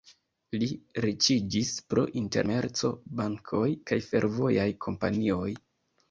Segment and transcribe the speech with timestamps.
[0.61, 0.67] Li
[1.03, 5.51] riĉiĝis pro internacia komerco, bankoj kaj fervojaj kompanioj.